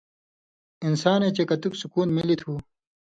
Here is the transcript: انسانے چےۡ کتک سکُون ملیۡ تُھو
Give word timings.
انسانے 0.85 1.29
چےۡ 1.35 1.47
کتک 1.49 1.73
سکُون 1.81 2.07
ملیۡ 2.15 2.39
تُھو 2.41 2.53